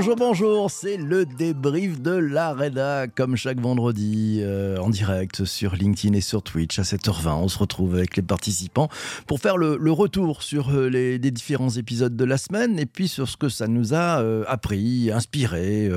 [0.00, 5.74] Bonjour, bonjour, c'est le débrief de la Reda, comme chaque vendredi, euh, en direct sur
[5.74, 7.34] LinkedIn et sur Twitch à 7h20.
[7.34, 8.88] On se retrouve avec les participants
[9.26, 13.28] pour faire le, retour sur euh, les, différents épisodes de la semaine et puis sur
[13.28, 15.90] ce que ça nous a euh, appris, inspiré,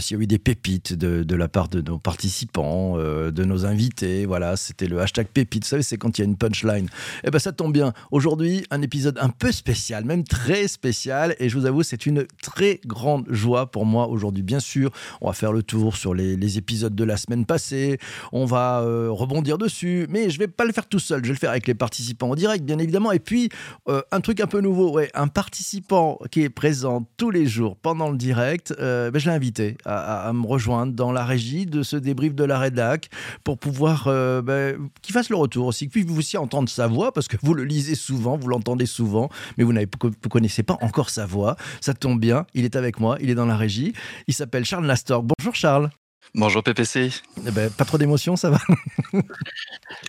[0.00, 4.26] s'il y a eu des pépites de, la part de nos participants, de nos invités.
[4.26, 5.64] Voilà, c'était le hashtag pépite.
[5.64, 6.90] Vous savez, c'est quand il y a une punchline.
[7.24, 7.94] Eh ben, ça tombe bien.
[8.10, 11.34] Aujourd'hui, un épisode un peu spécial, même très spécial.
[11.38, 14.42] Et je vous avoue, c'est une très grande joie pour moi aujourd'hui.
[14.42, 17.98] Bien sûr, on va faire le tour sur les, épisodes de la semaine passée,
[18.32, 21.34] on va euh, rebondir dessus, mais je vais pas le faire tout seul, je vais
[21.34, 23.12] le faire avec les participants en direct, bien évidemment.
[23.12, 23.50] Et puis,
[23.88, 27.76] euh, un truc un peu nouveau, ouais, un participant qui est présent tous les jours
[27.76, 31.82] pendant le direct, euh, ben, je l'ai invité à, me rejoindre dans la régie de
[31.82, 33.08] ce débrief de la rédac
[33.44, 34.04] pour pouvoir
[34.42, 37.54] ben, qu'il fasse le retour aussi, que vous aussi entendre sa voix, parce que vous
[37.54, 39.84] le lisez souvent, vous l'entendez souvent, mais vous ne
[40.28, 41.56] connaissez pas encore sa voix.
[41.80, 43.92] Ça tombe bien, il est avec moi, il est dans la régie.
[44.26, 45.22] Il s'appelle Charles Lastor.
[45.22, 45.90] Bonjour Charles.
[46.36, 47.10] Bonjour PPC.
[47.44, 48.58] Eh ben, pas trop d'émotion, ça va?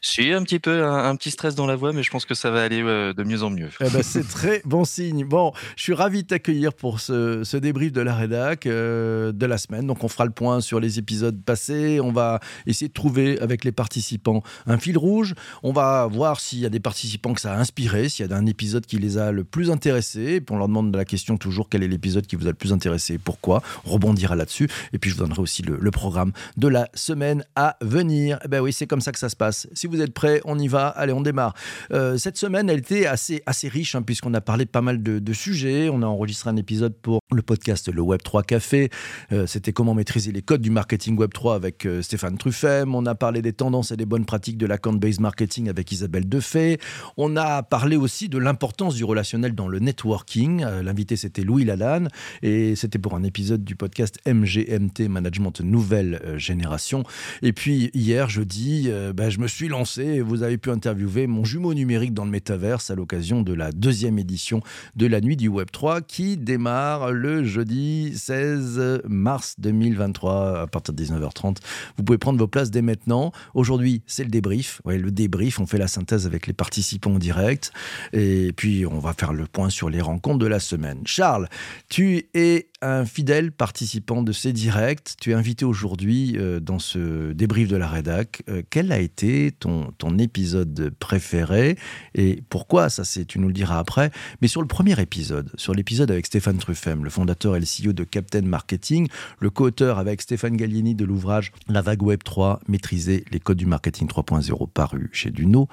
[0.03, 2.51] J'ai un petit peu un, petit stress dans la voix, mais je pense que ça
[2.51, 3.69] va aller euh, de mieux en mieux.
[3.79, 5.25] Eh ben, c'est très bon signe.
[5.25, 9.57] Bon, je suis ravi de t'accueillir pour ce, débrief de la rédac euh, de la
[9.57, 9.87] semaine.
[9.87, 11.99] Donc, on fera le point sur les épisodes passés.
[11.99, 15.33] On va essayer de trouver avec les participants un fil rouge.
[15.63, 18.35] On va voir s'il y a des participants que ça a inspiré, s'il y a
[18.35, 20.33] un épisode qui les a le plus intéressés.
[20.35, 22.55] Et puis, on leur demande la question toujours quel est l'épisode qui vous a le
[22.55, 23.63] plus intéressé, pourquoi?
[23.85, 24.69] On rebondira là-dessus.
[24.93, 26.10] Et puis, je vous donnerai aussi le, le programme
[26.57, 28.39] de la semaine à venir.
[28.43, 29.67] Eh ben oui, c'est comme ça que ça se passe.
[29.73, 30.87] Si vous êtes prêts, on y va.
[30.87, 31.53] Allez, on démarre.
[31.91, 35.01] Euh, cette semaine, elle était assez, assez riche, hein, puisqu'on a parlé de pas mal
[35.01, 35.89] de, sujets.
[35.89, 38.89] On a enregistré un épisode pour le podcast Le Web 3 Café.
[39.31, 42.93] Euh, c'était comment maîtriser les codes du marketing Web 3 avec euh, Stéphane Truffem.
[42.93, 46.79] On a parlé des tendances et des bonnes pratiques de l'account-based marketing avec Isabelle Defay.
[47.15, 50.65] On a parlé aussi de l'importance du relationnel dans le networking.
[50.83, 52.09] L'invité, c'était Louis Lalanne.
[52.41, 57.03] Et c'était pour un épisode du podcast MGMT Management Nouvelle euh, génération.
[57.41, 61.43] Et puis hier, jeudi, euh, bah, je me suis lancé vous avez pu interviewer mon
[61.43, 64.61] jumeau numérique dans le métaverse à l'occasion de la deuxième édition
[64.95, 70.93] de la nuit du Web 3 qui démarre le jeudi 16 mars 2023 à partir
[70.93, 71.57] de 19h30.
[71.97, 73.31] Vous pouvez prendre vos places dès maintenant.
[73.53, 74.81] Aujourd'hui, c'est le débrief.
[74.85, 77.71] Le débrief, on fait la synthèse avec les participants en direct.
[78.13, 81.01] Et puis, on va faire le point sur les rencontres de la semaine.
[81.05, 81.47] Charles,
[81.89, 85.15] tu es un fidèle participant de ces directs.
[85.19, 88.43] Tu es invité aujourd'hui euh, dans ce débrief de la rédac.
[88.49, 91.77] Euh, quel a été ton, ton épisode préféré
[92.15, 94.11] et pourquoi Ça, c'est tu nous le diras après.
[94.41, 97.93] Mais sur le premier épisode, sur l'épisode avec Stéphane Truffem, le fondateur et le CEO
[97.93, 99.07] de Captain Marketing,
[99.39, 103.65] le co-auteur avec Stéphane Gallieni de l'ouvrage La vague Web 3, maîtriser les codes du
[103.65, 105.67] marketing 3.0 paru chez Duno.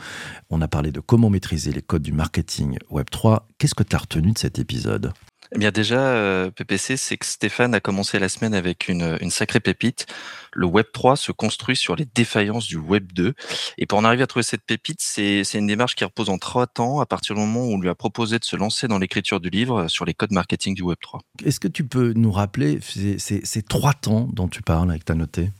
[0.50, 3.48] On a parlé de comment maîtriser les codes du marketing Web 3.
[3.58, 5.12] Qu'est-ce que tu as retenu de cet épisode?
[5.54, 9.30] Eh bien déjà, euh, PPC, c'est que Stéphane a commencé la semaine avec une, une
[9.30, 10.06] sacrée pépite.
[10.52, 13.34] Le Web 3 se construit sur les défaillances du Web 2.
[13.78, 16.66] Et pour en arriver à trouver cette pépite, c'est une démarche qui repose en trois
[16.66, 19.40] temps à partir du moment où on lui a proposé de se lancer dans l'écriture
[19.40, 21.20] du livre sur les codes marketing du Web 3.
[21.44, 25.14] Est-ce que tu peux nous rappeler ces, ces, trois temps dont tu parles avec ta
[25.14, 25.50] noté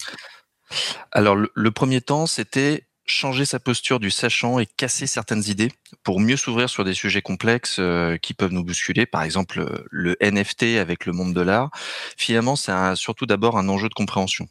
[1.13, 6.21] alors, le premier temps, c'était changer sa posture du sachant et casser certaines idées pour
[6.21, 10.79] mieux s'ouvrir sur des sujets complexes euh, qui peuvent nous bousculer, par exemple le NFT
[10.79, 11.71] avec le monde de l'art.
[12.17, 14.49] Finalement, c'est surtout d'abord un enjeu de compréhension.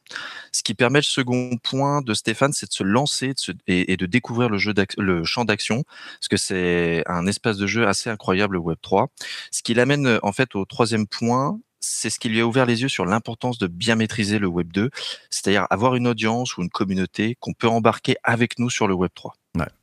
[0.52, 3.34] Ce qui permet le second point de Stéphane, c'est de se lancer
[3.68, 5.84] et, et, de découvrir le, jeu le champ d'action,
[6.20, 9.10] parce que c'est un espace de jeu assez incroyable Web 3.
[9.52, 12.82] Ce qui l'amène en fait au troisième point, c'est ce qui lui a ouvert les
[12.82, 14.90] yeux sur l'importance de bien maîtriser le Web 2,
[15.30, 19.12] c'est-à-dire avoir une audience ou une communauté qu'on peut embarquer avec nous sur le Web
[19.16, 19.34] 3.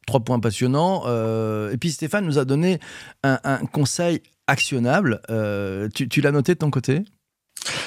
[0.07, 1.05] trois points passionnants.
[1.07, 2.79] Euh, et puis Stéphane nous a donné
[3.23, 5.21] un, conseil actionnable.
[5.31, 7.05] Euh, tu l'as noté de ton côté?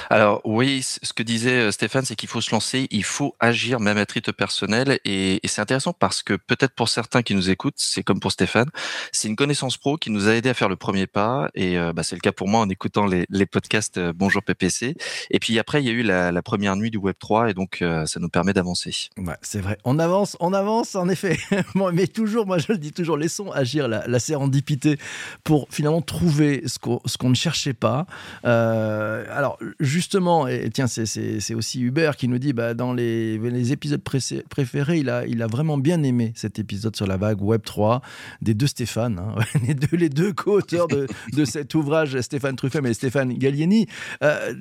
[0.09, 3.79] Alors oui, ce que disait euh, Stéphane, c'est qu'il faut se lancer, il faut agir
[3.79, 4.99] même à titre personnel.
[5.05, 8.69] Et, c'est intéressant parce que peut-être pour certains qui nous écoutent, c'est comme pour Stéphane,
[9.11, 11.49] c'est une connaissance pro qui nous a aidé à faire le premier pas.
[11.55, 14.95] Et euh, bah, c'est le cas pour moi en écoutant les, podcasts euh, Bonjour PPC.
[15.31, 17.83] Et puis après, il y a eu la, première nuit du Web 3 et donc
[18.05, 19.09] ça nous permet d'avancer.
[19.41, 19.77] C'est vrai.
[19.83, 21.37] On avance, on avance en effet.
[21.93, 24.97] mais toujours, moi je le dis toujours, laissons agir la, la sérendipité
[25.43, 28.05] pour finalement trouver ce qu'on ne cherchait pas.
[28.43, 34.99] alors justement, et tiens, c'est aussi Hubert qui nous dit, bah, dans les, épisodes préférés,
[34.99, 38.01] il a, vraiment bien aimé cet épisode sur la vague Web 3
[38.41, 39.35] des deux Stéphane, hein.
[39.67, 43.87] les deux, les deux co-auteurs de, de, cet ouvrage, Stéphane Truffem et Stéphane Gallieni.
[44.23, 44.53] Euh,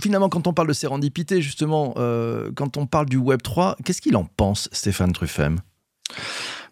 [0.00, 4.00] finalement, quand on parle de sérendipité, justement, euh, quand on parle du Web 3, qu'est-ce
[4.00, 5.58] qu'il en pense, Stéphane Truffem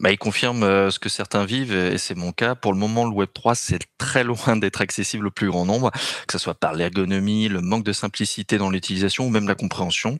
[0.00, 2.55] Bah, il confirme euh, ce que certains vivent et c'est mon cas.
[2.55, 5.91] Pour le moment, le Web 3, c'est très loin d'être accessible au plus grand nombre,
[6.27, 10.19] que ce soit par l'ergonomie, le manque de simplicité dans l'utilisation ou même la compréhension.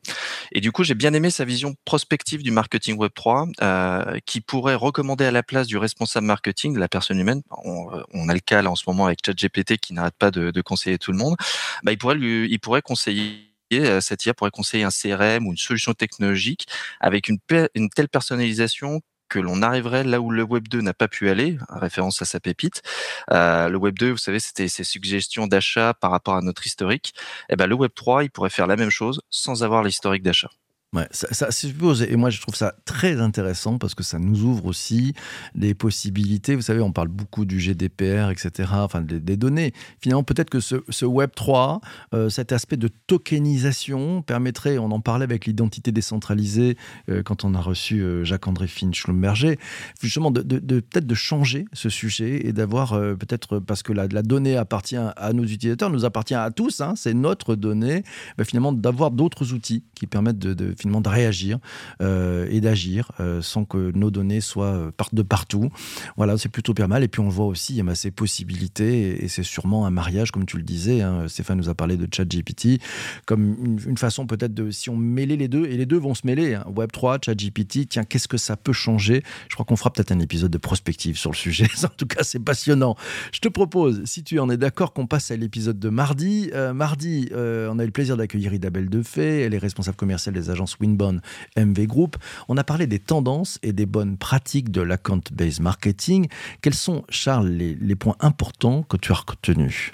[0.53, 4.41] Et du coup, j'ai bien aimé sa vision prospective du marketing Web 3, euh, qui
[4.41, 7.43] pourrait recommander à la place du responsable marketing, la personne humaine.
[7.51, 10.51] On, on a le cas là en ce moment avec ChatGPT qui n'arrête pas de,
[10.51, 11.37] de, conseiller tout le monde.
[11.85, 15.51] Bah, il pourrait lui, il pourrait conseiller euh, cette IA pourrait conseiller un CRM ou
[15.51, 16.67] une solution technologique
[17.01, 17.39] avec une,
[17.75, 21.59] une telle personnalisation que l'on arriverait là où le Web 2 n'a pas pu aller,
[21.69, 22.83] référence à sa pépite.
[23.31, 27.15] Euh, le Web 2, vous savez, c'était ses suggestions d'achat par rapport à notre historique.
[27.49, 30.23] Et eh ben, le Web 3, il pourrait faire la même chose sans avoir l'historique
[30.23, 30.51] d'achat.
[30.95, 34.65] Ouais, ça, suppose, et moi je trouve ça très intéressant parce que ça nous ouvre
[34.65, 35.13] aussi
[35.55, 36.57] des possibilités.
[36.57, 39.75] Vous savez, on parle beaucoup du GDPR, etc., enfin des, données.
[40.01, 41.83] Finalement, peut-être que ce, ce Web 3,
[42.15, 46.79] euh, cet aspect de tokenisation permettrait, on en parlait avec l'identité décentralisée
[47.11, 49.59] euh, quand on a reçu euh, Jacques-André Finch-Schlumberger,
[50.01, 54.97] justement de, peut-être de changer ce sujet et d'avoir peut-être, parce que la, donnée appartient
[54.97, 58.05] à nos utilisateurs, nous appartient à tous, hein, c'est notre donnée,
[58.39, 61.59] ben, finalement d'avoir d'autres outils qui permettent de finalement de réagir
[62.01, 65.71] euh, et d'agir euh, sans que nos données soient euh, partent de partout.
[66.17, 67.03] Voilà, c'est plutôt pas mal.
[67.03, 70.31] Et puis on voit aussi, il y a ces possibilités et, c'est sûrement un mariage,
[70.31, 71.03] comme tu le disais.
[71.03, 72.81] Hein, Stéphane nous a parlé de ChatGPT
[73.27, 76.27] comme une, façon peut-être de, si on mêlait les deux, et les deux vont se
[76.27, 79.23] mêler, hein, Web3, ChatGPT, tiens, qu'est-ce que ça peut changer?
[79.49, 81.67] Je crois qu'on fera peut-être un épisode de prospective sur le sujet.
[81.85, 82.97] en tout cas, c'est passionnant.
[83.33, 86.51] Je te propose, si tu en es d'accord, qu'on passe à l'épisode de mardi.
[86.75, 90.68] Mardi, on a eu le plaisir d'accueillir Idabelle Defay, elle est responsable commerciale des agences
[90.81, 91.21] Winbon
[91.57, 92.17] MV Group.
[92.49, 96.29] On a parlé des tendances et des bonnes pratiques de l'account-based marketing.
[96.63, 99.93] Quels sont, Charles, les, les points importants que tu as retenus?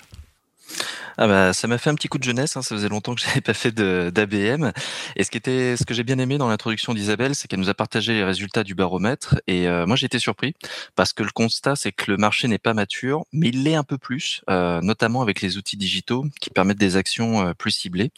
[1.16, 2.56] Ah bah, ça m'a fait un petit coup de jeunesse.
[2.56, 2.62] Hein.
[2.62, 4.72] Ça faisait longtemps que j'avais pas fait d'ABM.
[5.16, 7.70] Et ce qui était, ce que j'ai bien aimé dans l'introduction d'Isabelle, c'est qu'elle nous
[7.70, 9.36] a partagé les résultats du baromètre.
[9.46, 10.54] Et euh, moi, j'ai été surpris
[10.96, 13.84] parce que le constat, c'est que le marché n'est pas mature, mais il l'est un
[13.84, 18.10] peu plus, euh, notamment avec les outils digitaux qui permettent des actions euh, plus ciblées.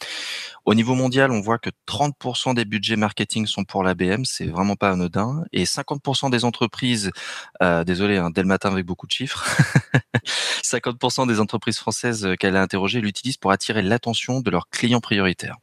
[0.65, 4.25] Au niveau mondial, on voit que 30% des budgets marketing sont pour l'ABM.
[4.25, 5.43] C'est vraiment pas anodin.
[5.53, 7.11] Et 50% des entreprises,
[7.61, 9.45] euh, désolé, hein, dès le matin avec beaucoup de chiffres,
[10.63, 15.57] 50% des entreprises françaises qu'elle a interrogées l'utilisent pour attirer l'attention de leurs clients prioritaires.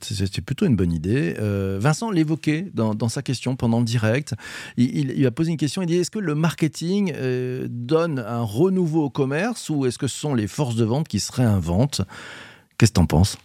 [0.00, 1.36] C'est plutôt une bonne idée.
[1.38, 4.34] Euh, Vincent l'évoquait dans, dans, sa question pendant le direct.
[4.76, 5.82] Il, il, il, a posé une question.
[5.82, 10.08] Il dit est-ce que le marketing euh, donne un renouveau au commerce ou est-ce que
[10.08, 12.02] ce sont les forces de vente qui se réinventent?
[12.76, 13.38] Qu'est-ce que tu en penses?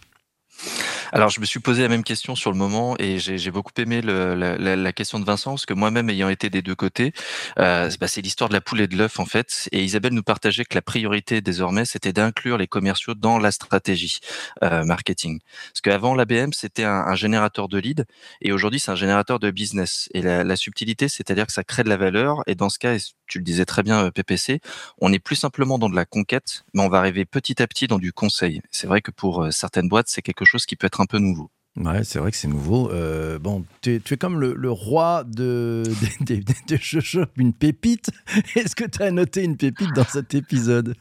[1.12, 4.00] Alors, je me suis posé la même question sur le moment et j'ai beaucoup aimé
[4.00, 7.12] le, la, la, question de Vincent parce que moi-même ayant été des deux côtés,
[7.58, 9.68] euh, bah, c'est l'histoire de la poule et de l'œuf en fait.
[9.72, 14.20] Et Isabelle nous partageait que la priorité désormais, c'était d'inclure les commerciaux dans la stratégie
[14.62, 15.40] euh, marketing.
[15.72, 18.04] Parce qu'avant, l'ABM, c'était un, un, générateur de leads
[18.40, 20.08] et aujourd'hui, c'est un générateur de business.
[20.14, 22.96] Et la, la subtilité, c'est-à-dire que ça crée de la valeur et dans ce cas,
[23.28, 24.60] tu le disais très bien, euh, PPC,
[25.00, 27.86] on est plus simplement dans de la conquête, mais on va arriver petit à petit
[27.86, 28.60] dans du conseil.
[28.70, 31.18] C'est vrai que pour euh, certaines boîtes, c'est quelque chose qui peut être un peu
[31.18, 31.50] nouveau.
[31.76, 32.90] Ouais, c'est vrai que c'est nouveau.
[32.90, 35.84] Euh, bon, tu es, tu es, comme le, le roi de,
[36.20, 38.10] de, de, de, Je une pépite.
[38.56, 40.94] Est-ce que tu as noté une pépite dans cet épisode?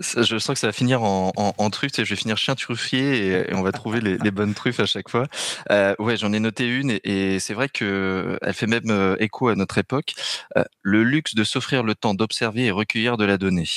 [0.00, 3.26] Je sens que ça va finir en, en, en truffe, je vais finir chien truffier
[3.26, 5.26] et, et on va trouver les, les, bonnes truffes à chaque fois.
[5.70, 9.16] Euh, ouais, j'en ai noté une et, et c'est vrai que elle fait même euh,
[9.20, 10.14] écho à notre époque.
[10.56, 13.68] Euh, le luxe de s'offrir le temps d'observer et recueillir de la donnée.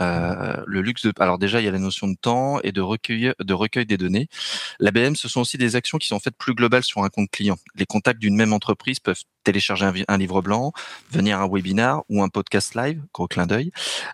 [0.00, 2.80] Euh, le luxe de, alors déjà il y a la notion de temps et de
[2.80, 4.28] recueil, de recueil des données.
[4.78, 7.56] L'ABM, ce sont aussi des actions qui sont faites plus globales sur un compte client.
[7.76, 10.72] Les contacts d'une même entreprise peuvent télécharger un, un, livre blanc,
[11.10, 13.70] venir à un webinar ou un podcast live, gros clin d'œil,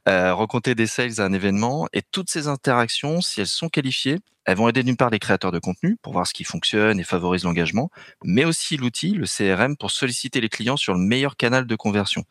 [0.09, 4.19] euh, rencontrer des sales à un événement et toutes ces interactions, si elles sont qualifiées,
[4.45, 7.05] elles vont aider d'une part les créateurs de contenu pour voir ce qui fonctionne et
[7.05, 7.91] favorise l'engagement,
[8.25, 12.25] mais aussi l'outil, le CRM, pour solliciter les clients sur le meilleur canal de conversion.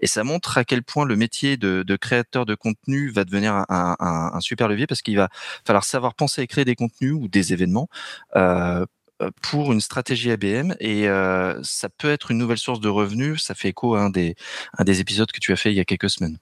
[0.00, 4.40] Et ça montre à quel point le métier de, créateur de contenu va devenir un,
[4.40, 5.28] super levier parce qu'il va
[5.64, 7.88] falloir savoir penser et créer des contenus ou des événements
[8.36, 13.42] euh, pour une stratégie ABM et euh, ça peut être une nouvelle source de revenus.
[13.42, 14.36] Ça fait écho à un des,
[14.78, 16.38] un des épisodes que tu as fait il y a quelques semaines.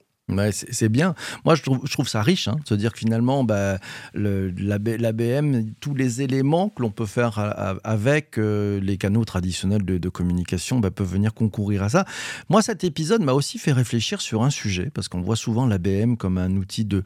[0.52, 1.14] C'est bien.
[1.44, 3.78] Moi, je trouve, ça riche, hein, de se dire que finalement, bah,
[4.14, 7.38] l'ABM, tous les éléments que l'on peut faire
[7.84, 12.06] avec euh, les canaux traditionnels de, communication bah, peuvent venir concourir à ça.
[12.48, 16.16] Moi, cet épisode m'a aussi fait réfléchir sur un sujet, parce qu'on voit souvent l'ABM
[16.16, 17.02] comme un outil de,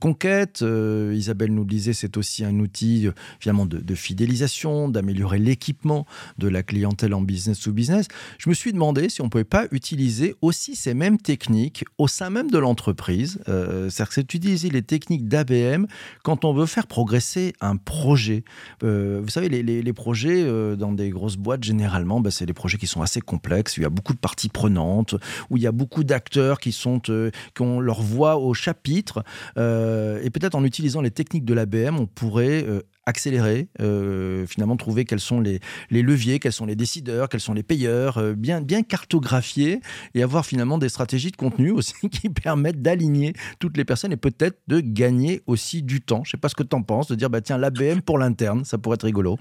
[0.00, 0.62] conquête.
[0.62, 3.08] Euh, Isabelle nous le disait, c'est aussi un outil
[3.38, 6.04] finalement de, de fidélisation, d'améliorer l'équipement
[6.38, 8.08] de la clientèle en business to business.
[8.38, 12.08] Je me suis demandé si on ne pouvait pas utiliser aussi ces mêmes techniques au
[12.08, 13.38] sein même de de l'entreprise.
[13.48, 15.86] Euh, C'est-à-dire que c'est d'utiliser les techniques d'ABM
[16.22, 18.44] quand on veut faire progresser un projet.
[18.82, 22.78] Euh, vous savez, les, projets euh, dans des grosses boîtes, généralement, bah, c'est des projets
[22.78, 23.76] qui sont assez complexes.
[23.76, 25.14] Il y a beaucoup de parties prenantes,
[25.50, 29.22] où il y a beaucoup d'acteurs qui, sont, qui ont leur voix au chapitre.
[29.56, 32.64] Et peut-être en utilisant les techniques de l'ABM, on pourrait
[33.06, 35.60] accélérer, euh, finalement trouver quels sont les,
[35.90, 39.80] les leviers, quels sont les décideurs, quels sont les payeurs, euh, bien, bien cartographier
[40.14, 44.16] et avoir finalement des stratégies de contenu aussi qui permettent d'aligner toutes les personnes et
[44.16, 46.22] peut-être de gagner aussi du temps.
[46.24, 48.64] Je sais pas ce que tu en penses, de dire bah tiens l'ABM pour l'interne,
[48.64, 49.38] ça pourrait être rigolo.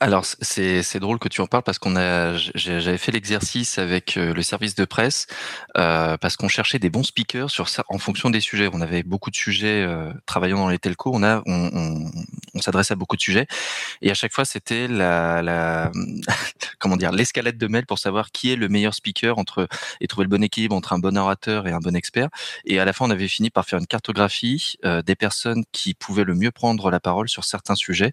[0.00, 4.34] Alors c'est drôle que tu en parles parce qu'on a j'avais fait l'exercice avec euh,
[4.34, 5.26] le service de presse
[5.78, 8.68] euh, parce qu'on cherchait des bons speakers sur en fonction des sujets.
[8.72, 11.12] On avait beaucoup de sujets euh, travaillant dans les telcos.
[11.14, 12.10] On a on,
[12.60, 13.46] s'adresse à beaucoup de sujets
[14.02, 15.92] et à chaque fois c'était la,
[16.78, 19.68] comment dire l'escalade de mails pour savoir qui est le meilleur speaker entre
[20.00, 22.28] et trouver le bon équilibre entre un bon orateur et un bon expert.
[22.64, 26.24] Et à la fin on avait fini par faire une cartographie des personnes qui pouvaient
[26.24, 28.12] le mieux prendre la parole sur certains sujets.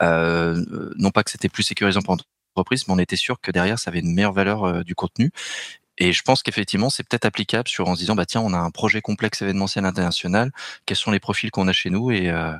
[0.00, 2.16] Non pas que c'était plus sécurisant pour
[2.56, 5.30] l'entreprise, mais on était sûr que derrière, ça avait une meilleure valeur euh, du contenu.
[5.98, 8.58] Et je pense qu'effectivement, c'est peut-être applicable sur en se disant, bah tiens, on a
[8.58, 10.50] un projet complexe événementiel international.
[10.86, 12.52] Quels sont les profils qu'on a chez nous et euh,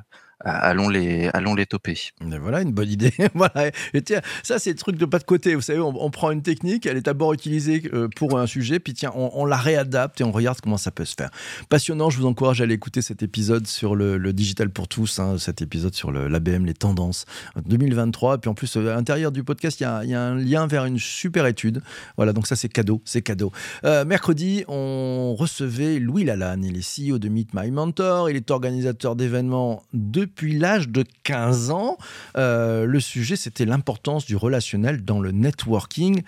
[0.45, 1.99] allons les allons les toper.
[2.21, 3.13] Voilà une bonne idée.
[3.35, 3.71] voilà.
[3.95, 5.55] Et tiens, ça c'est le truc de pas de côté.
[5.55, 8.95] Vous savez, on, prend une technique, elle est d'abord utilisée euh, pour un sujet, puis
[8.95, 11.31] tiens, on, la réadapte et on regarde comment ça peut se faire.
[11.69, 12.11] Passionnant.
[12.11, 15.63] Je vous encourage à aller écouter cet épisode sur le, digital pour tous, hein, cet
[15.63, 17.25] épisode sur l'ABM, les tendances
[17.65, 18.37] 2023.
[18.37, 20.85] Et puis en plus, euh, à l'intérieur du podcast, il y, a, un lien vers
[20.85, 21.83] une super étude.
[22.17, 23.53] Voilà, donc ça c'est cadeau, c'est cadeau.
[23.85, 26.65] Euh, mercredi, on recevait Louis Lalanne.
[26.65, 28.31] Il est CEO de Meet My Mentor.
[28.31, 31.99] Il est organisateur d'événements depuis l'âge de 15 ans.
[32.37, 36.23] Euh, le sujet, c'était l'importance du relationnel dans le networking.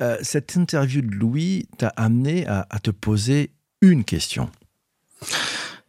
[0.00, 3.50] Euh, cette interview de Louis t'a amené à, à te poser
[3.80, 4.50] une question.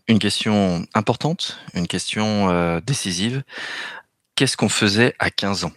[0.08, 3.44] Une question importante, une question euh, décisive.
[4.36, 5.72] Qu'est-ce qu'on faisait à 15 ans?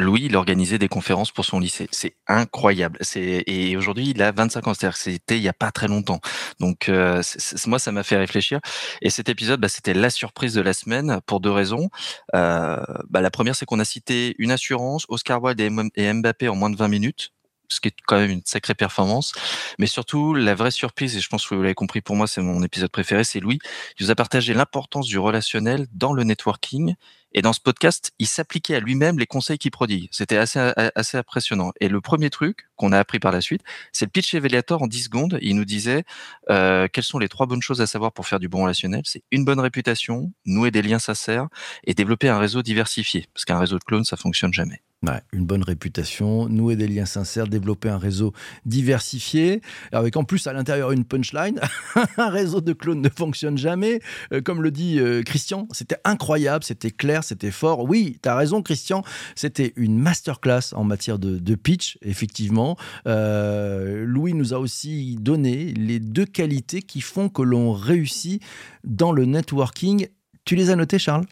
[0.00, 1.88] Louis, il organisait des conférences pour son lycée.
[1.90, 2.98] C'est incroyable.
[3.16, 4.74] Et aujourd'hui, il a 25 ans.
[4.74, 6.20] C'est-à-dire que c'était il y a pas très longtemps.
[6.58, 7.22] Donc euh,
[7.66, 8.60] moi, ça m'a fait réfléchir.
[9.02, 11.88] Et cet épisode, bah, c'était la surprise de la semaine pour deux raisons.
[12.34, 16.56] Euh, bah, la première, c'est qu'on a cité une assurance, Oscar Wilde et Mbappé en
[16.56, 17.32] moins de 20 minutes
[17.70, 19.32] ce qui est quand même une sacrée performance.
[19.78, 22.42] Mais surtout, la vraie surprise, et je pense que vous l'avez compris pour moi, c'est
[22.42, 23.58] mon épisode préféré, c'est Louis.
[23.98, 26.94] Il nous a partagé l'importance du relationnel dans le networking.
[27.32, 30.08] Et dans ce podcast, il s'appliquait à lui-même les conseils qu'il prodigue.
[30.10, 30.58] C'était assez,
[30.96, 31.72] assez impressionnant.
[31.80, 33.62] Et le premier truc qu'on a appris par la suite,
[33.92, 35.38] c'est le pitch Elevator en 10 secondes.
[35.40, 36.02] Il nous disait
[36.50, 39.02] euh, quelles sont les trois bonnes choses à savoir pour faire du bon relationnel?
[39.04, 41.46] C'est une bonne réputation, nouer des liens sincères
[41.84, 43.28] et développer un réseau diversifié.
[43.32, 44.82] Parce qu'un réseau de clones, ça fonctionne jamais.
[45.02, 48.34] Ouais, une bonne réputation, nouer des liens sincères, développer un réseau
[48.66, 51.58] diversifié, avec en plus à l'intérieur une punchline.
[52.18, 54.00] un réseau de clones ne fonctionne jamais.
[54.34, 57.88] Euh, comme le dit euh, Christian, c'était incroyable, c'était clair, c'était fort.
[57.88, 59.02] Oui, tu as raison Christian,
[59.36, 62.76] c'était une masterclass en matière de, pitch, effectivement.
[63.06, 68.42] Euh, Louis nous a aussi donné les deux qualités qui font que l'on réussit
[68.84, 70.08] dans le networking.
[70.44, 71.24] Tu les as notées, Charles?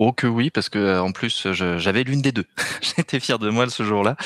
[0.00, 2.44] Oh que oui, parce que euh, en plus j'avais l'une des deux.
[2.96, 4.16] J'étais fier de moi ce jour-là.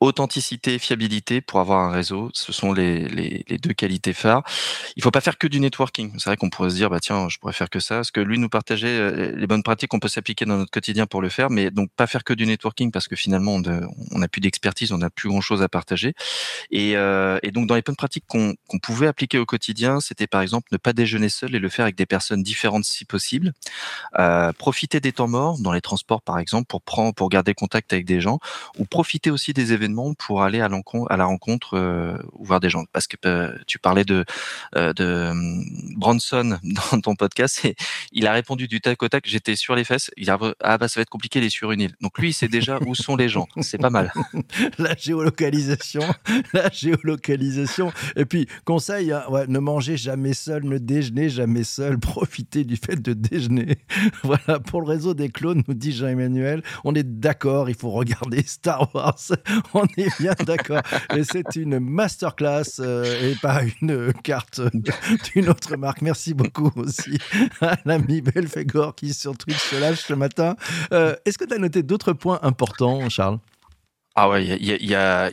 [0.00, 4.42] Authenticité et fiabilité pour avoir un réseau, ce sont les, deux qualités phares.
[4.96, 6.12] Il faut pas faire que du networking.
[6.16, 7.96] C'est vrai qu'on pourrait se dire bah tiens, je pourrais faire que ça.
[7.96, 11.06] Parce que lui nous partageait euh, les bonnes pratiques qu'on peut s'appliquer dans notre quotidien
[11.06, 13.60] pour le faire, mais donc pas faire que du networking parce que finalement
[14.12, 16.14] on n'a plus d'expertise, on n'a plus grand-chose à partager.
[16.70, 20.26] Et, euh, et donc dans les bonnes pratiques qu'on qu'on pouvait appliquer au quotidien, c'était
[20.26, 23.52] par exemple ne pas déjeuner seul et le faire avec des personnes différentes si possible.
[24.18, 27.92] Euh, profiter des temps morts dans les transports par exemple pour prendre pour garder contact
[27.92, 28.38] avec des gens
[28.78, 30.68] ou profiter aussi des événements pour aller à,
[31.10, 34.24] à la rencontre euh, ou voir des gens parce que euh, tu parlais de
[34.76, 35.34] euh, de euh,
[35.96, 36.58] Bronson
[36.92, 37.74] dans ton podcast et
[38.12, 40.88] il a répondu du tac au tac j'étais sur les fesses il a ah bah
[40.88, 42.94] ça va être compliqué il est sur une île donc lui il sait déjà où
[42.94, 44.12] sont les gens c'est pas mal
[44.78, 46.02] la géolocalisation,
[46.52, 47.92] la géolocalisation.
[48.16, 53.00] Et puis, conseil, hein, ne mangez jamais seul, ne déjeunez jamais seul, profitez du fait
[53.00, 53.78] de déjeuner.
[54.22, 58.42] voilà, pour le réseau des clones, nous dit Jean-Emmanuel, on est d'accord, il faut regarder
[58.46, 59.18] Star Wars,
[59.74, 60.82] on est bien d'accord.
[61.14, 64.60] Et c'est une masterclass euh, et pas une carte
[65.32, 66.02] d'une autre marque.
[66.02, 67.18] Merci beaucoup aussi
[67.60, 70.56] à l'ami Belfegor qui sur Twitch se lâche ce matin.
[70.92, 73.38] Euh, Est-ce que tu as noté d'autres points importants, Charles?
[74.20, 75.30] Ah ouais, il y a,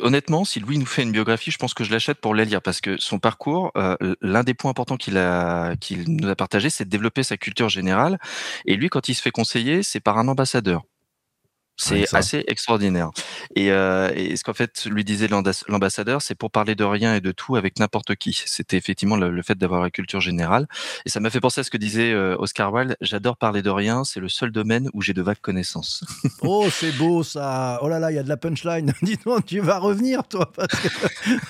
[0.00, 2.62] honnêtement, si Louis nous fait une biographie, je pense que je l'achète pour la lire
[2.62, 6.70] parce que son parcours, euh, l'un des points importants qu'il a, qu'il nous a partagé,
[6.70, 8.18] c'est de développer sa culture générale.
[8.64, 10.84] Et lui, quand il se fait conseiller, c'est par un ambassadeur.
[11.80, 13.10] C'est assez extraordinaire.
[13.56, 17.20] Et, euh, et ce qu'en fait lui disait l'ambassadeur, c'est pour parler de rien et
[17.20, 18.42] de tout avec n'importe qui.
[18.46, 20.66] C'était effectivement le, fait d'avoir la culture générale.
[21.06, 22.96] Et ça m'a fait penser à ce que disait euh, Oscar Wilde.
[23.00, 24.04] J'adore parler de rien.
[24.04, 26.04] C'est le seul domaine où j'ai de vagues connaissances.
[26.42, 27.78] oh, c'est beau ça.
[27.82, 28.92] Oh là là, il y a de la punchline.
[29.02, 30.88] Dis-moi, tu vas revenir toi parce que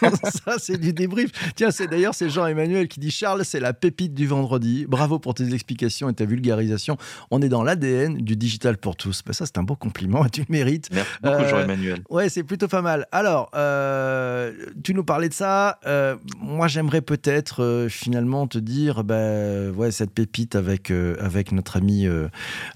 [0.44, 1.30] ça c'est du débrief.
[1.56, 4.86] Tiens, c'est d'ailleurs c'est Jean-Emmanuel qui dit Charles, c'est la pépite du vendredi.
[4.88, 6.96] Bravo pour tes explications et ta vulgarisation.
[7.30, 9.22] On est dans l'ADN du digital pour tous.
[9.24, 10.88] Ben, ça c'est un beau compliment tu le mérites.
[10.92, 12.02] Merci beaucoup, Jean-Emmanuel.
[12.10, 13.06] Ouais, c'est plutôt pas mal.
[13.12, 15.78] Alors, euh, tu nous parlais de ça.
[15.86, 21.76] Euh, moi, j'aimerais peut-être euh, finalement te dire, bah, ouais, cette pépite avec, avec notre
[21.76, 22.06] ami,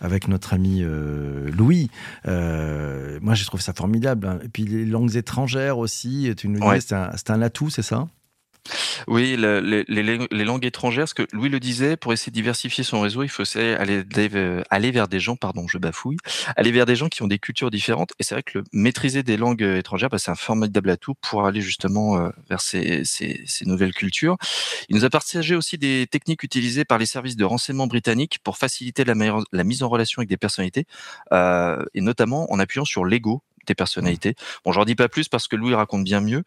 [0.01, 1.91] avec notre ami Louis.
[2.25, 4.27] moi, je trouve ça formidable.
[4.27, 4.39] Hein.
[4.45, 6.33] Et puis les langues étrangères aussi.
[6.37, 6.81] Tu nous disais,
[7.17, 8.07] c'est un atout, c'est ça?
[9.07, 13.23] Oui, les, langues étrangères, ce que Louis le disait, pour essayer de diversifier son réseau,
[13.23, 14.03] il faut aller,
[14.71, 16.17] aller vers des gens, pardon, je bafouille,
[16.57, 18.13] aller vers des gens qui ont des cultures différentes.
[18.19, 21.47] Et c'est vrai que le, maîtriser des langues étrangères, bah, c'est un formidable atout pour
[21.47, 23.03] aller justement euh, vers ces,
[23.63, 24.37] nouvelles cultures.
[24.89, 28.59] Il nous a partagé aussi des techniques utilisées par les services de renseignement britanniques pour
[28.59, 29.15] faciliter la,
[29.53, 30.87] la mise en relation avec des personnalités,
[31.33, 34.35] euh, et notamment en appuyant sur l'ego des personnalités.
[34.65, 36.45] Bon, j'en dis pas plus parce que Louis raconte bien mieux.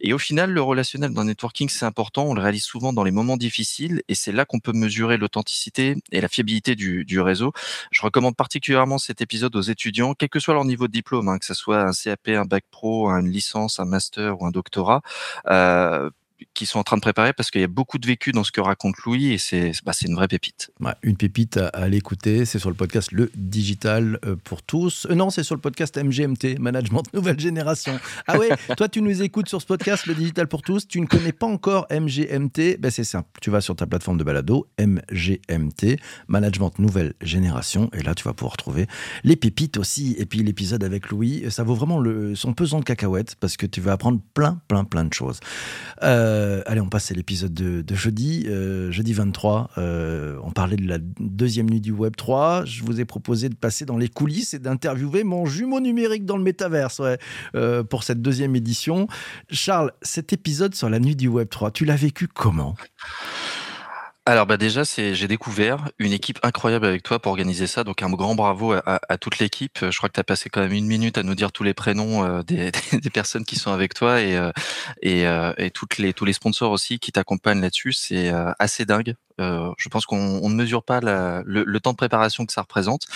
[0.00, 2.24] Et au final, le relationnel dans le networking, c'est important.
[2.24, 5.96] On le réalise souvent dans les moments difficiles et c'est là qu'on peut mesurer l'authenticité
[6.12, 7.52] et la fiabilité du, réseau.
[7.90, 11.38] Je recommande particulièrement cet épisode aux étudiants, quel que soit leur niveau de diplôme, hein,
[11.38, 15.02] que ce soit un CAP, un bac pro, une licence, un master ou un doctorat.
[15.48, 16.10] Euh,
[16.58, 18.50] qui sont en train de préparer parce qu'il y a beaucoup de vécu dans ce
[18.50, 20.72] que raconte Louis et c'est bah, une vraie pépite.
[21.04, 25.06] une pépite à, à l'écouter, c'est sur le podcast Le Digital euh, pour tous.
[25.08, 28.00] Euh, non, c'est sur le podcast MGMT, Management Nouvelle Génération.
[28.26, 31.06] Ah ouais, toi tu nous écoutes sur ce podcast Le Digital pour tous, tu ne
[31.06, 36.00] connais pas encore MGMT, ben c'est simple, tu vas sur ta plateforme de balado, MGMT,
[36.26, 38.88] Management Nouvelle Génération, et là tu vas pouvoir trouver
[39.22, 42.84] les pépites aussi, et puis l'épisode avec Louis, ça vaut vraiment le, son pesant de
[42.84, 45.38] cacahuètes parce que tu vas apprendre plein, plein, plein de choses.
[46.02, 49.70] Euh, euh, allez, on passe à l'épisode de, jeudi, euh, jeudi 23.
[49.78, 52.64] Euh, on parlait de la deuxième nuit du Web 3.
[52.64, 56.36] Je vous ai proposé de passer dans les coulisses et d'interviewer mon jumeau numérique dans
[56.36, 57.02] le métaverse
[57.90, 59.08] pour cette deuxième édition.
[59.50, 62.74] Charles, cet épisode sur la nuit du Web 3, tu l'as vécu comment?
[64.28, 67.82] Alors bah déjà, c'est j'ai découvert une équipe incroyable avec toi pour organiser ça.
[67.82, 69.78] Donc un grand bravo à, toute l'équipe.
[69.80, 71.72] Je crois que tu as passé quand même une minute à nous dire tous les
[71.72, 72.70] prénoms euh, des,
[73.10, 74.52] personnes qui sont avec toi et, euh,
[75.00, 77.94] et, euh, et, toutes les, tous les sponsors aussi qui t'accompagnent là-dessus.
[77.94, 79.14] C'est assez dingue.
[79.38, 83.06] je pense qu'on ne mesure pas la, le, le, temps de préparation que ça représente.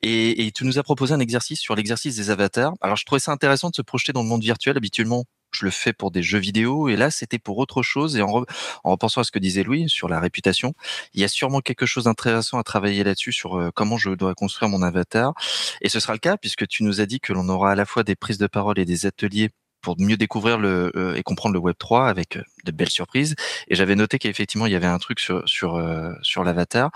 [0.00, 2.72] Et, et tu nous as proposé un exercice sur l'exercice des avatars.
[2.80, 4.78] Alors je trouvais ça intéressant de se projeter dans le monde virtuel.
[4.78, 5.24] Habituellement,
[5.56, 8.44] je le fais pour des jeux vidéo et là c'était pour autre chose et en,
[8.84, 10.74] en repensant à ce que disait Louis sur la réputation,
[11.14, 14.34] il y a sûrement quelque chose d'intéressant à travailler là-dessus sur euh, comment je dois
[14.34, 15.34] construire mon avatar
[15.80, 17.86] et ce sera le cas puisque tu nous as dit que l'on aura à la
[17.86, 19.50] fois des prises de parole et des ateliers
[19.86, 23.36] pour mieux découvrir le, euh, et comprendre le Web 3 avec euh, de belles surprises.
[23.68, 26.90] Et j'avais noté qu'effectivement il y avait un truc sur sur euh, sur l'avatar.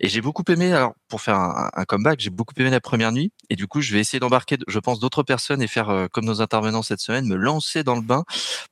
[0.00, 0.70] Et j'ai beaucoup aimé.
[0.74, 3.32] Alors pour faire un, un comeback, j'ai beaucoup aimé la première nuit.
[3.48, 6.42] Et du coup, je vais essayer d'embarquer, je pense, d'autres personnes et faire comme nos
[6.42, 8.24] intervenants cette semaine, me lancer dans le bain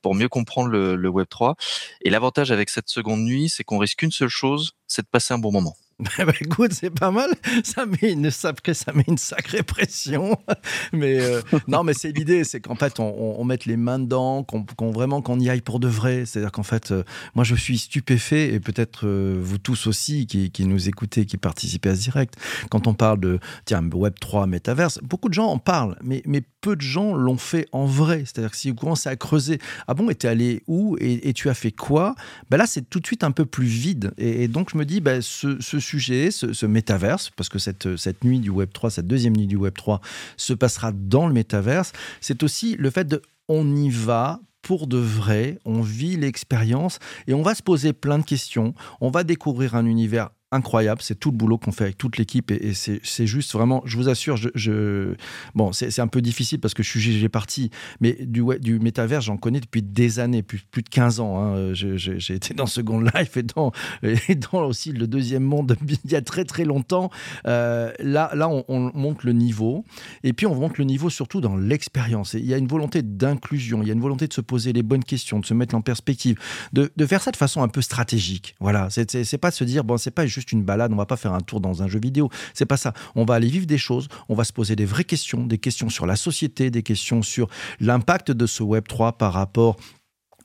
[0.03, 1.55] pour mieux comprendre le, le Web 3.
[2.03, 5.33] Et l'avantage avec cette seconde nuit, c'est qu'on risque qu'une seule chose, c'est de passer
[5.33, 5.75] un bon moment.
[6.17, 7.29] bah, écoute, c'est pas mal.
[7.63, 10.37] Ça met une sacrée, ça met une sacrée pression.
[10.93, 14.91] mais euh, non, mais c'est l'idée, c'est qu'en fait, on, mette les mains dedans, qu'on
[14.91, 16.25] vraiment qu'on y aille pour de vrai.
[16.25, 17.03] C'est-à-dire qu'en fait, euh,
[17.35, 21.89] moi, je suis stupéfait et peut-être euh, vous tous aussi qui, nous écoutez, qui participez
[21.89, 22.35] à ce direct.
[22.69, 26.43] Quand on parle de tiens Web 3, métaverse, beaucoup de gens en parlent, mais, mais
[26.63, 28.23] peu de gens l'ont fait en vrai.
[28.25, 31.49] C'est-à-dire que si vous commencez à creuser, ah bon, et t'es allé où et, tu
[31.49, 32.15] as fait quoi?
[32.49, 34.13] Ben Là, c'est tout de suite un peu plus vide.
[34.17, 38.23] Et, donc, je me dis, ben, ce, ce sujet, ce, métaverse, parce que cette, cette
[38.23, 39.99] nuit du Web 3, cette deuxième nuit du Web 3
[40.37, 44.97] se passera dans le métaverse, c'est aussi le fait de on y va pour de
[44.97, 49.75] vrai, on vit l'expérience et on va se poser plein de questions, on va découvrir
[49.75, 51.01] un univers incroyable.
[51.01, 54.09] C'est tout le boulot qu'on fait avec toute l'équipe et, c'est juste vraiment, je vous
[54.09, 55.15] assure, je,
[55.55, 59.21] bon, c'est un peu difficile parce que je suis GG parti, mais du, du métavers,
[59.21, 61.39] j'en connais depuis des années, plus, plus de 15 ans.
[61.39, 61.73] Hein.
[61.73, 63.71] J'ai été dans Second Life et dans,
[64.03, 67.09] et dans aussi le deuxième monde il y a très très longtemps.
[67.47, 69.85] Euh, là, là on, monte le niveau
[70.23, 72.33] et puis on monte le niveau surtout dans l'expérience.
[72.33, 74.83] Il y a une volonté d'inclusion, il y a une volonté de se poser les
[74.83, 76.37] bonnes questions, de se mettre en perspective,
[76.73, 78.55] de, de faire ça de façon un peu stratégique.
[78.59, 81.17] Voilà, c'est pas de se dire, bon, c'est pas juste une balade, on va pas
[81.17, 82.29] faire un tour dans un jeu vidéo.
[82.53, 82.93] C'est pas ça.
[83.15, 85.89] On va aller vivre des choses, on va se poser des vraies questions, des questions
[85.89, 87.47] sur la société, des questions sur
[87.79, 89.77] l'impact de ce Web 3 par rapport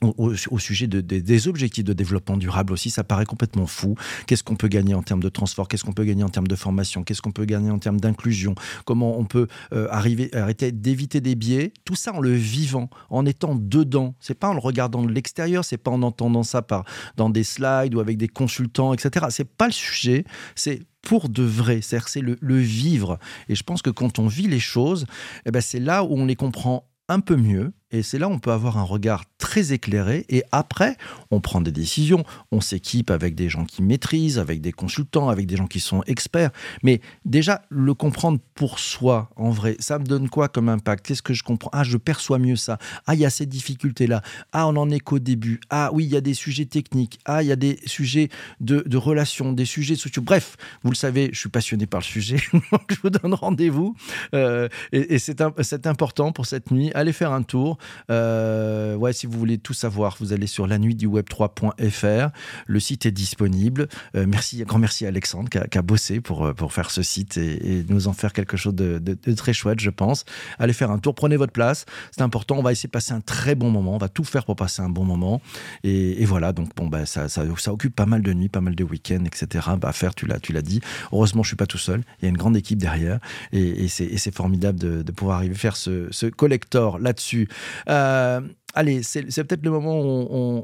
[0.01, 3.95] au, sujet de, des objectifs de développement durable aussi, ça paraît complètement fou.
[4.27, 5.67] Qu'est-ce qu'on peut gagner en termes de transport?
[5.67, 7.03] Qu'est-ce qu'on peut gagner en termes de formation?
[7.03, 8.55] Qu'est-ce qu'on peut gagner en termes d'inclusion?
[8.85, 11.73] Comment on peut euh, arriver, arrêter d'éviter des biais?
[11.85, 14.15] Tout ça en le vivant, en étant dedans.
[14.19, 16.85] C'est pas en le regardant de l'extérieur, c'est pas en entendant ça par
[17.17, 19.27] dans des slides ou avec des consultants, etc.
[19.29, 20.23] C'est pas le sujet.
[20.55, 23.19] C'est pour de vrai, c'est le, le, vivre.
[23.47, 25.05] Et je pense que quand on vit les choses,
[25.45, 28.31] eh ben c'est là où on les comprend un peu mieux et c'est là où
[28.31, 30.25] on peut avoir un regard très éclairé.
[30.29, 30.95] Et après,
[31.31, 32.23] on prend des décisions.
[32.51, 36.03] On s'équipe avec des gens qui maîtrisent, avec des consultants, avec des gens qui sont
[36.05, 36.51] experts.
[36.83, 41.07] Mais déjà, le comprendre pour soi, en vrai, ça me donne quoi comme impact?
[41.07, 41.71] Qu'est-ce que je comprends?
[41.73, 42.77] Ah, je perçois mieux ça.
[43.07, 44.21] Ah, il y a ces difficultés-là.
[44.51, 45.59] Ah, on en est qu'au début.
[45.71, 47.19] Ah, oui, il y a des sujets techniques.
[47.25, 50.21] Ah, il y a des sujets de, relations, des sujets sociaux.
[50.21, 52.37] Bref, vous le savez, je suis passionné par le sujet.
[52.89, 53.95] Je vous donne rendez-vous.
[54.33, 56.91] Euh, et c'est important pour cette nuit.
[56.93, 57.78] Allez faire un tour.
[58.09, 62.29] Euh, ouais, si vous voulez tout savoir, vous allez sur lanuitduweb3.fr.
[62.67, 63.87] Le site est disponible.
[64.15, 67.37] Euh, merci, grand merci à Alexandre qui a, bossé pour, euh, pour faire ce site
[67.37, 68.99] et, nous en faire quelque chose de,
[69.33, 70.25] très chouette, je pense.
[70.57, 71.85] Allez faire un tour, prenez votre place.
[72.11, 72.57] C'est important.
[72.57, 73.95] On va essayer de passer un très bon moment.
[73.95, 75.41] On va tout faire pour passer un bon moment.
[75.83, 78.83] Et, voilà, donc bon, bah, ça, ça, occupe pas mal de nuits, pas mal de
[78.83, 79.69] week-ends, etc.
[79.79, 80.81] Bah, à faire, tu l'as, dit.
[81.11, 82.03] Heureusement, je suis pas tout seul.
[82.21, 83.19] Il y a une grande équipe derrière
[83.51, 87.47] et, c'est formidable de, pouvoir arriver à faire ce collector là-dessus.
[87.87, 88.41] Euh,
[88.73, 90.63] allez, c'est peut-être le moment où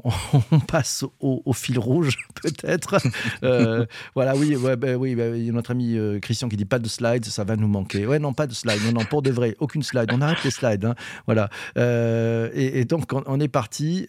[0.52, 2.98] on, passe au, fil rouge, peut-être.
[3.42, 6.64] Euh, voilà, oui, ouais, bah, oui il y a notre ami euh, Christian qui dit
[6.64, 8.06] pas de slides, ça va nous manquer.
[8.06, 10.10] Ouais, non, pas de slides, non, non, pour de vrai, aucune slide.
[10.12, 10.94] On arrête les slides, hein.
[11.26, 11.50] voilà.
[11.78, 14.06] Euh, et, donc, on, est parti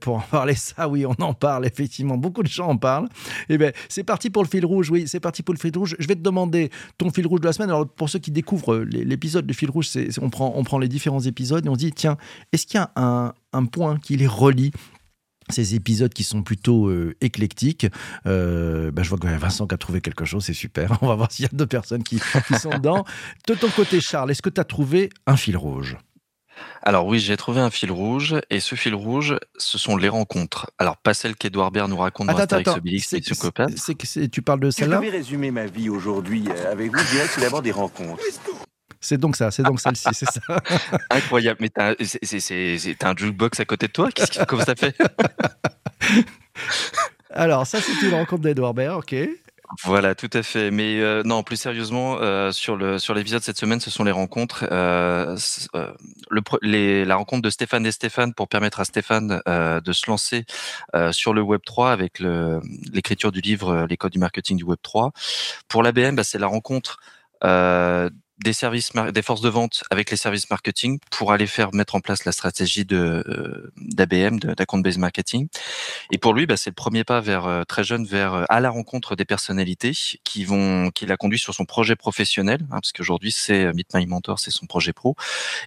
[0.00, 0.54] pour en parler.
[0.58, 2.16] Ça, oui, on en parle, effectivement.
[2.16, 3.08] Beaucoup de gens en parlent.
[3.48, 5.76] Et eh ben, c'est parti pour le fil rouge, oui, c'est parti pour le fil
[5.76, 5.96] rouge.
[5.98, 7.70] Je vais te demander ton fil rouge de la semaine.
[7.70, 10.88] Alors, pour ceux qui découvrent l'épisode de fil rouge, c'est on, prend, on prend les
[10.88, 12.16] différents épisodes et on dit, tiens,
[12.52, 13.17] est-ce qu'il y a un
[13.52, 14.72] un, point qui les relie
[15.50, 17.86] ces épisodes qui sont plutôt euh, éclectiques.
[18.26, 20.98] Euh, bah, je vois que Vincent qui a trouvé quelque chose, c'est super.
[21.02, 22.20] On va voir s'il y a deux personnes qui,
[22.60, 23.04] sont dedans.
[23.46, 25.96] De ton côté, Charles, est-ce que tu as trouvé un fil rouge?
[26.82, 30.70] Alors oui, j'ai trouvé un fil rouge, et ce fil rouge, ce sont les rencontres.
[30.78, 33.22] Alors pas celle qu'Edouard Baird nous raconte dans Astérix Obélix et
[34.04, 37.10] C'est tu parles de celle-là Je vais résumer ma vie aujourd'hui euh, avec vous, je
[37.12, 38.22] dirais que c'est d'abord des rencontres.
[39.00, 40.40] C'est donc ça, c'est donc celle-ci, c'est ça.
[41.10, 44.10] Incroyable, mais t'as un jukebox à côté de toi?
[44.10, 44.96] Qu'est-ce que comment ça fait?
[47.30, 49.14] Alors, ça, c'est une rencontre d'Edouard Baird, ok.
[49.84, 50.70] Voilà, tout à fait.
[50.70, 54.10] Mais euh, non, plus sérieusement, euh, sur le sur l'épisode cette semaine, ce sont les
[54.10, 54.66] rencontres.
[54.72, 55.36] Euh,
[56.30, 60.46] le, les, la rencontre de Stéphane et Stéphane pour permettre à Stéphane de se lancer
[61.12, 65.12] sur le Web 3 avec l'écriture du livre Les codes du marketing du Web 3.
[65.68, 66.98] Pour l'ABM, bah, c'est la rencontre
[68.38, 72.00] des services, des forces de vente avec les services marketing pour aller faire mettre en
[72.00, 75.48] place la stratégie de euh, d'ABM, d'account based marketing.
[76.12, 78.60] Et pour lui, bah, c'est le premier pas vers euh, très jeune vers euh, à
[78.60, 79.92] la rencontre des personnalités
[80.24, 84.06] qui vont, qui l'a conduit sur son projet professionnel, hein, parce qu'aujourd'hui c'est Meet My
[84.06, 85.16] Mentor, c'est son projet pro.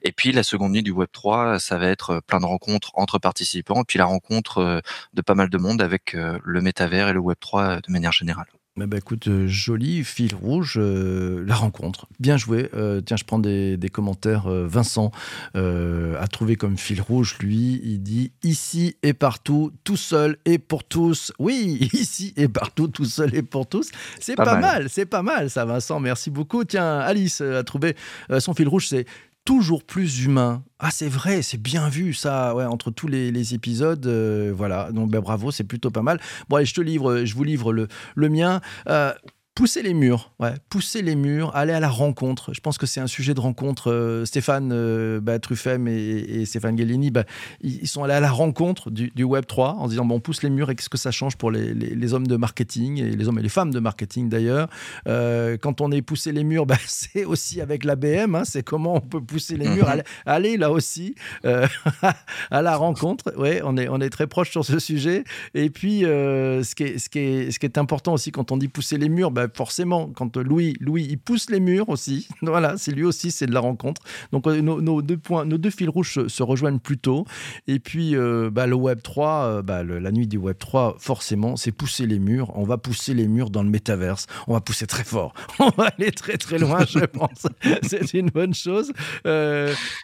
[0.03, 3.19] Et puis la seconde nuit du Web 3, ça va être plein de rencontres entre
[3.19, 4.81] participants, et puis la rencontre
[5.13, 8.47] de pas mal de monde avec le métavers et le Web 3 de manière générale.
[8.87, 12.07] Bah, écoute, euh, joli fil rouge, euh, la rencontre.
[12.19, 12.69] Bien joué.
[12.73, 14.47] Euh, tiens, je prends des, commentaires.
[14.47, 15.11] Vincent
[15.53, 20.83] a trouvé comme fil rouge, lui, il dit ici et partout, tout seul et pour
[20.83, 21.33] tous.
[21.39, 23.89] Oui, ici et partout, tout seul et pour tous.
[24.19, 25.99] C'est pas, mal, c'est pas mal ça, Vincent.
[25.99, 26.63] Merci beaucoup.
[26.63, 27.95] Tiens, Alice a trouvé
[28.39, 29.05] son fil rouge, c'est
[29.45, 30.63] toujours plus humain.
[30.79, 34.05] Ah, c'est vrai, c'est bien vu ça, ouais, entre tous les, épisodes.
[34.05, 36.19] Euh, voilà, donc ben, bravo, c'est plutôt pas mal.
[36.49, 38.61] Bon, allez, je te livre, je vous livre le, le mien.
[38.87, 39.13] Euh,
[39.53, 42.53] Pousser les murs, ouais, pousser les murs, aller à la rencontre.
[42.53, 43.91] Je pense que c'est un sujet de rencontre.
[43.91, 47.25] Euh, Stéphane euh, bah, Truffem et, Stéphane Gellini, bah,
[47.59, 50.49] ils, sont allés à la rencontre du, Web 3 en disant bon, on pousse les
[50.49, 53.41] murs et qu'est-ce que ça change pour les, hommes de marketing et les hommes et
[53.41, 54.69] les femmes de marketing d'ailleurs.
[55.09, 58.35] Euh, quand on est poussé les murs, bah, c'est aussi avec l'ABM.
[58.35, 59.89] Hein, c'est comment on peut pousser les murs.
[59.89, 60.01] Mhm.
[60.27, 63.33] Aller, là aussi à la rencontre.
[63.37, 65.25] Ouais, on est, on est très proche sur ce sujet.
[65.55, 68.57] Et puis, ce, qui est, ce, qui est, ce qui est important aussi quand on
[68.57, 72.27] dit pousser les murs, bah, forcément, quand Louis, Louis, il pousse les murs aussi.
[72.41, 74.01] voilà, c'est lui aussi, c'est de la rencontre.
[74.31, 77.25] Donc euh, nos, deux points, nos deux fils rouges se, rejoignent plutôt.
[77.67, 81.55] Et puis euh, bah, le Web 3, euh, bah, la nuit du Web 3, forcément,
[81.55, 82.51] c'est pousser les murs.
[82.55, 84.27] On va pousser les murs dans le métaverse.
[84.47, 85.33] On va pousser très fort.
[85.59, 87.47] On va aller très très loin, je pense.
[87.83, 88.91] c'est une bonne chose.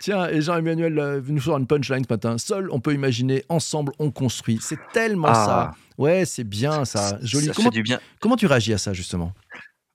[0.02, 2.38] tiens, et Jean-Emmanuel nous sort une punchline ce matin.
[2.38, 3.44] Seul, on peut imaginer.
[3.50, 4.60] Ensemble, on construit.
[4.62, 5.34] C'est tellement ah.
[5.34, 5.87] ça.
[5.98, 7.18] Ouais, c'est bien ça.
[7.22, 7.50] Joli.
[7.56, 8.00] comment, du bien.
[8.20, 9.34] comment tu réagis à ça justement?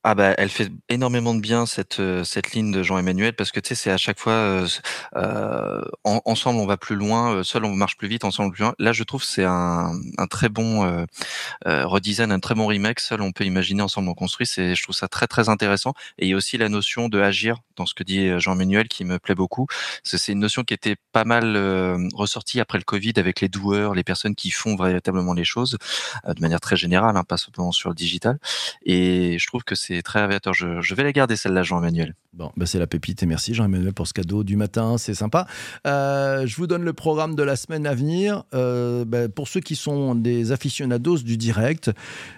[0.04, 3.60] Ah bah, elle fait énormément de bien cette, heu, cette ligne de Jean-Emmanuel parce que
[3.60, 4.80] tu sais, c'est à chaque fois, heu, s
[5.16, 8.62] heu, en ensemble on va plus loin, heu, seul on marche plus vite, ensemble plus
[8.64, 8.74] loin.
[8.80, 11.06] Là, je trouve c'est un un très bon, heu,
[11.66, 13.00] redesign, un très bon remake.
[13.00, 14.46] Seul on peut imaginer, ensemble on construit.
[14.46, 17.20] C'est je trouve ça très, très intéressant et il y a aussi la notion de
[17.20, 19.66] agir dans ce que dit, Jean-Emmanuel qui me plaît beaucoup.
[20.04, 23.94] C'est une notion qui était pas mal, hem, ressortie après le covid avec les doueurs,
[23.94, 25.78] les personnes qui font véritablement les choses,
[26.26, 28.38] de manière très générale, hein, pas simplement sur le digital
[28.84, 30.54] et je trouve que c'est très révélateur.
[30.54, 32.14] Je je vais la garder celle-là, Jean-Emmanuel.
[32.32, 35.46] Bon, bah, c'est la pépite et merci Jean-Emmanuel pour ce cadeau du matin, c'est sympa.
[35.86, 38.44] Heu, je vous donne le programme de la semaine à venir.
[38.54, 41.90] Heu, bah, pour ceux qui sont des aficionados du direct,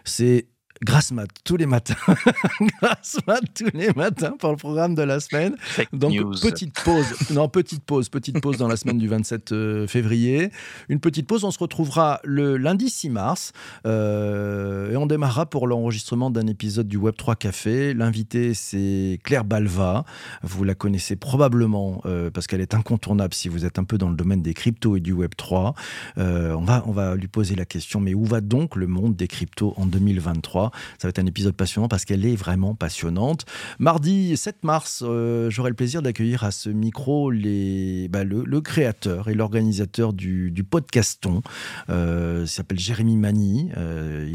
[0.05, 0.49] c'est
[0.83, 1.95] Grasse mat tous les matins.
[2.81, 5.55] Grasse mat tous les matins pour le programme de la semaine.
[5.59, 6.35] Fake Donc news.
[6.43, 10.51] petite pause, non petite pause, petite pause dans la semaine du 27 euh, février.
[10.89, 13.53] Une petite pause, on se retrouvera le lundi 6 mars
[13.87, 17.95] euh, et on démarrera pour l'enregistrement d'un épisode du Web 3 Café.
[17.95, 20.05] L'invité c'est Claire Balva.
[20.43, 24.11] Vous la connaissez probablement euh, parce qu'elle est incontournable si vous êtes un peu dans
[24.11, 25.75] le domaine des cryptos et du Web 3.
[26.19, 29.15] Euh, on va on va lui poser la question mais où va donc le monde
[29.15, 33.45] des cryptos en 2023 Ça va être un épisode passionnant parce qu'elle est vraiment passionnante.
[33.79, 39.35] Mardi 7 mars, euh, j'aurai le plaisir d'accueillir à ce micro bah, le, créateur et
[39.35, 41.43] l'organisateur du, podcaston.
[41.91, 43.71] Euh, il s'appelle Jérémy Mani.
[43.77, 44.35] Euh, il,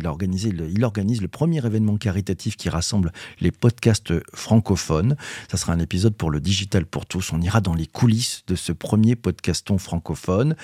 [0.75, 5.15] il organise le premier événement caritatif qui rassemble les podcasts francophones.
[5.49, 7.33] Ça sera un épisode pour le digital pour tous.
[7.33, 10.55] On ira dans les coulisses de ce premier podcaston francophone.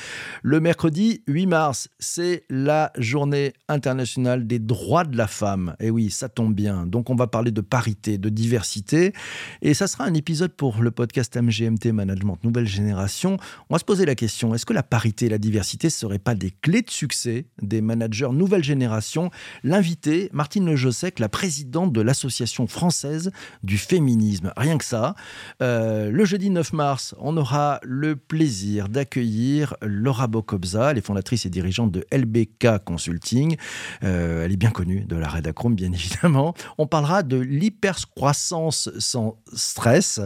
[0.44, 5.55] Le mercredi 8 mars, c'est la journée internationale des droits de la femme.
[5.80, 6.86] Et oui, ça tombe bien.
[6.86, 9.14] Donc on va parler de parité, de diversité.
[9.62, 13.38] Et ça sera un épisode pour le podcast MGMT Management Nouvelle Génération.
[13.70, 16.20] On va se poser la question, est-ce que la parité et la diversité ne seraient
[16.20, 19.32] pas des clés de succès des managers nouvelle génération?
[19.64, 23.32] L'invité, Martine Le Jossec, la présidente de l'Association française
[23.64, 24.54] du féminisme.
[24.58, 25.16] Rien que ça.
[25.62, 31.46] Euh, le jeudi 9 mars, on aura le plaisir d'accueillir Laura Bocobza, elle est fondatrice
[31.46, 33.58] et dirigeante de LBK Consulting.
[34.04, 35.30] Euh, elle est bien connue de la
[35.70, 36.54] Bien évidemment.
[36.78, 40.20] On parlera de l'hypercroissance sans stress.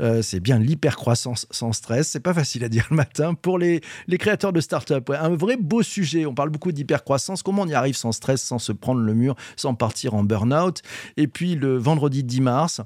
[0.00, 2.08] Euh, c'est bien l'hypercroissance sans stress.
[2.08, 3.80] C'est pas facile à dire le matin pour les,
[4.18, 5.10] créateurs de start-up.
[5.10, 6.26] Un vrai beau sujet.
[6.26, 7.42] On parle beaucoup d'hypercroissance.
[7.42, 10.82] Comment on y arrive sans stress, sans se prendre le mur, sans partir en burn-out?
[11.16, 12.80] Et puis le vendredi 10 mars,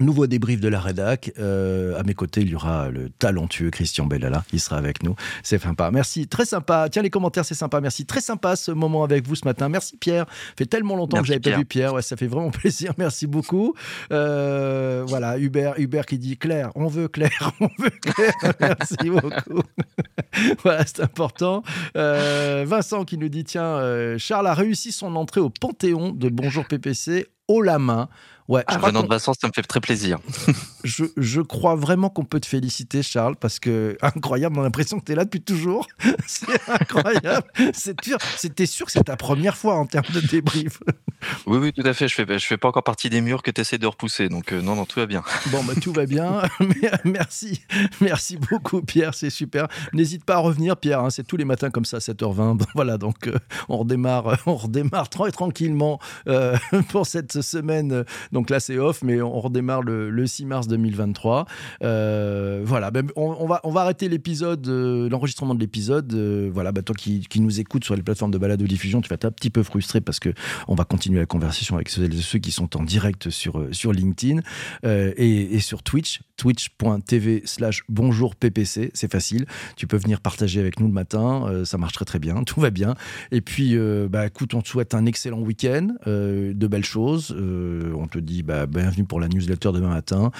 [0.00, 1.32] Nouveau débrief de la rédac.
[1.40, 4.44] Euh, à mes côtés, il y aura le talentueux Christian Bellala.
[4.52, 5.16] Il sera avec nous.
[5.42, 5.90] C'est sympa.
[5.90, 6.28] Merci.
[6.28, 6.88] Très sympa.
[6.88, 7.80] Tiens, les commentaires, c'est sympa.
[7.80, 8.06] Merci.
[8.06, 9.68] Très sympa ce moment avec vous ce matin.
[9.68, 10.26] Merci Pierre.
[10.56, 11.94] fait tellement longtemps Merci, que j'avais pas vu Pierre.
[11.94, 12.92] Ouais, ça fait vraiment plaisir.
[12.96, 13.74] Merci beaucoup.
[14.12, 18.54] Euh, voilà, Hubert, Hubert qui dit Claire, on veut Claire, on veut Claire.
[18.60, 19.62] Merci beaucoup.
[20.62, 21.64] voilà, c'est important.
[21.96, 26.64] Euh, Vincent qui nous dit tiens, Charles a réussi son entrée au Panthéon de Bonjour
[26.66, 28.08] PPC haut la main.
[28.48, 30.18] Ouais, je Ah, qu'on- de Vincent, ça me fait très plaisir.
[30.84, 34.98] je, je crois vraiment qu'on peut te féliciter, Charles, parce que incroyable, on a l'impression
[34.98, 35.86] que tu es là depuis toujours.
[36.26, 37.46] C'est incroyable.
[37.74, 40.80] C'est sûr, c'était sûr que c'est ta première fois en termes de débrief.
[41.46, 42.08] Oui, oui, tout à fait.
[42.08, 44.28] Je fais, je fais pas encore partie des murs que tu essaies de repousser.
[44.28, 45.22] Donc, euh, non, non, tout va bien.
[45.50, 46.42] Bon, bah, tout va bien.
[47.04, 47.60] Merci.
[48.00, 49.14] Merci beaucoup, Pierre.
[49.14, 49.66] C'est super.
[49.92, 51.00] N'hésite pas à revenir, Pierre.
[51.00, 52.56] hein, c'est tous les matins comme ça, 7h20.
[52.56, 53.36] Bon, Voilà, donc euh,
[53.68, 56.56] on redémarre, on redémarre très tranquillement euh,
[56.90, 58.04] pour cette semaine.
[58.32, 61.46] Donc là, c'est off, mais on redémarre le, le 6 mars 2023.
[61.82, 66.12] Euh, voilà, ben, on, on va, on va arrêter l'épisode, euh, l'enregistrement de l'épisode.
[66.14, 69.08] Euh, voilà, bah, toi qui, qui nous écoutes sur les plateformes de balado diffusion, tu
[69.08, 70.30] vas être un petit peu frustré parce que
[70.68, 74.40] on va continuer la conversation avec ceux, qui sont en direct sur, sur LinkedIn
[74.84, 79.44] et sur Twitch, twitch.tv slash bonjour PPC, c'est facile.
[79.76, 82.60] Tu peux venir partager avec nous le matin, euh, ça marche très très bien, tout
[82.60, 82.94] va bien.
[83.32, 87.36] Et puis, euh, bah, écoute, on te souhaite un excellent week-end, euh, de belles choses.
[87.36, 90.30] on te dit bah, bienvenue pour la newsletter demain matin.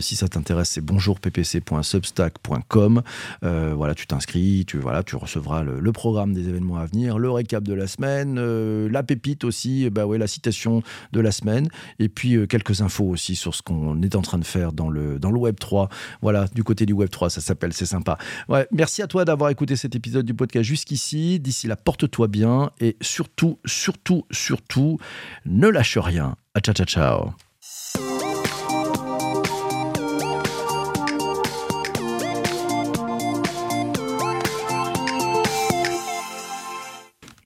[0.00, 3.02] si ça t'intéresse, c'est bonjourppc.substack.com.
[3.42, 7.64] voilà, tu t'inscris, tu, voilà, tu recevras le, programme des événements à venir, le récap
[7.64, 8.38] de la semaine,
[8.86, 11.68] la pépite aussi, bah, ouais, la citation de la semaine,
[11.98, 15.18] et puis quelques infos aussi sur ce qu'on est en train de faire dans le
[15.18, 15.88] dans l'Ouest Web3.
[16.22, 18.18] Voilà, du côté du Web3, ça s'appelle, c'est sympa.
[18.48, 21.40] Ouais, merci à toi d'avoir écouté cet épisode du podcast jusqu'ici.
[21.40, 24.98] D'ici là, porte-toi bien et surtout, surtout, surtout,
[25.46, 26.36] ne lâche rien.
[26.54, 27.47] Ah, ciao, ciao, ciao.